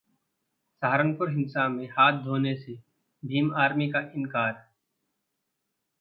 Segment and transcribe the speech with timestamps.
[0.81, 2.73] सहारनपुर हिंसा में हाथ होने से
[3.23, 4.53] भीम आर्मी का इनकार